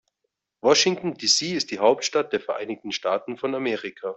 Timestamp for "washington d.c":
0.61-1.53